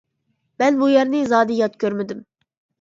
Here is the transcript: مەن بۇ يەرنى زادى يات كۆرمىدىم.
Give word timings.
مەن 0.63 0.79
بۇ 0.79 0.87
يەرنى 0.93 1.23
زادى 1.35 1.61
يات 1.61 1.79
كۆرمىدىم. 1.87 2.29